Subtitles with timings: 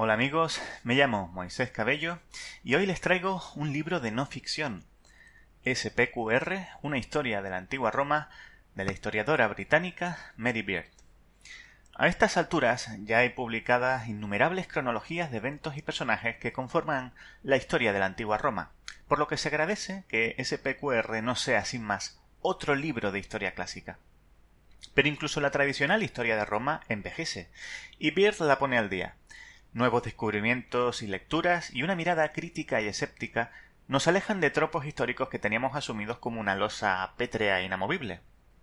[0.00, 2.20] Hola amigos, me llamo Moisés Cabello
[2.62, 4.84] y hoy les traigo un libro de no ficción,
[5.64, 8.30] SPQR, una historia de la antigua Roma
[8.76, 10.86] de la historiadora británica Mary Beard.
[11.96, 17.12] A estas alturas ya hay publicadas innumerables cronologías de eventos y personajes que conforman
[17.42, 18.70] la historia de la antigua Roma,
[19.08, 23.52] por lo que se agradece que SPQR no sea sin más otro libro de historia
[23.56, 23.98] clásica.
[24.94, 27.50] Pero incluso la tradicional historia de Roma envejece,
[27.98, 29.16] y Beard la pone al día,
[29.78, 33.52] Nuevos descubrimientos y lecturas y una mirada crítica y escéptica
[33.86, 38.20] nos alejan de tropos históricos que teníamos asumidos como una losa pétrea e inamovible,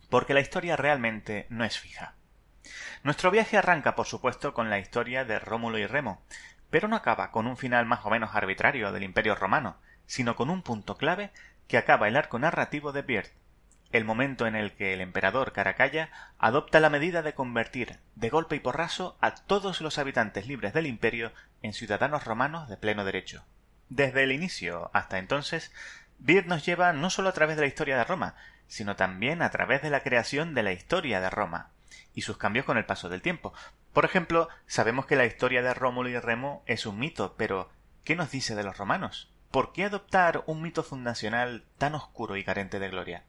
[0.10, 2.16] porque la historia realmente no es fija.
[3.04, 6.22] Nuestro viaje arranca, por supuesto, con la historia de Rómulo y Remo,
[6.70, 9.78] pero no acaba con un final más o menos arbitrario del Imperio romano,
[10.08, 11.32] sino con un punto clave
[11.70, 13.30] que acaba el arco narrativo de Beard,
[13.92, 18.56] el momento en el que el emperador Caracalla adopta la medida de convertir de golpe
[18.56, 23.46] y porrazo a todos los habitantes libres del imperio en ciudadanos romanos de pleno derecho.
[23.90, 25.72] Desde el inicio hasta entonces,
[26.18, 28.36] Beard nos lleva no solo a través de la historia de Roma,
[28.68, 31.72] sino también a través de la creación de la historia de Roma
[32.14, 33.54] y sus cambios con el paso del tiempo.
[33.94, 37.70] Por ejemplo, sabemos que la historia de Rómulo y Remo es un mito, pero
[38.04, 39.32] ¿qué nos dice de los romanos?
[39.52, 43.24] ¿Por qué adoptar un mito fundacional tan oscuro y carente de gloria?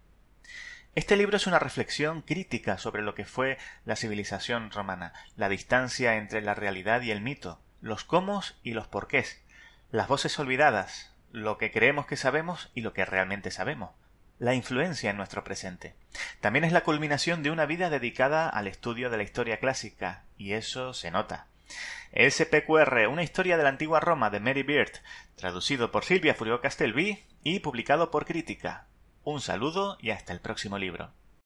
[0.96, 6.16] Este libro es una reflexión crítica sobre lo que fue la civilización romana, la distancia
[6.16, 9.44] entre la realidad y el mito, los cómo y los porqués,
[9.90, 13.90] las voces olvidadas, lo que creemos que sabemos y lo que realmente sabemos,
[14.38, 15.94] la influencia en nuestro presente.
[16.40, 20.54] También es la culminación de una vida dedicada al estudio de la historia clásica, y
[20.54, 21.46] eso se nota.
[22.14, 24.92] SPQR, una historia de la antigua Roma de Mary Beard,
[25.34, 28.86] traducido por Silvia Furió Castelví y publicado por Crítica.
[29.26, 31.10] Un saludo y hasta el próximo libro.